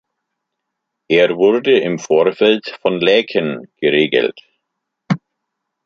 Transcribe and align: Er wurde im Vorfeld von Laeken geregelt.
Er 1.09 1.35
wurde 1.37 1.77
im 1.79 1.99
Vorfeld 1.99 2.75
von 2.81 2.99
Laeken 2.99 3.71
geregelt. 3.77 4.41